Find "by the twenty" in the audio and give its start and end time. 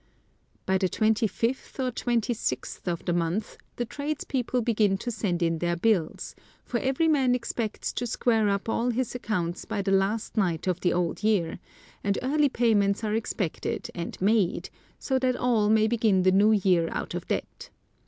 0.65-1.27